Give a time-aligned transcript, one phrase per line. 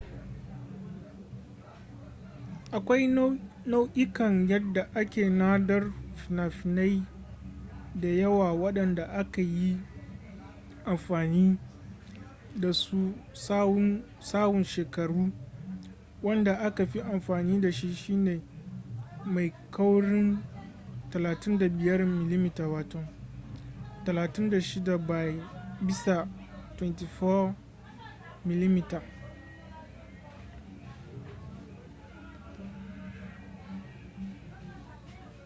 [2.75, 3.05] akwai
[3.71, 7.03] nau'ikan yadda ake nadar fina-finai
[7.95, 9.77] da yawa waɗanda aka yi
[10.85, 11.59] amfani
[12.59, 15.31] da su tsawon shekaru.
[16.21, 18.41] wanda aka fi amfani da shi shine
[19.25, 20.37] mai kaurin
[21.09, 22.51] 35 mm
[24.09, 25.35] 36 by
[25.83, 27.53] 24
[28.45, 29.01] mm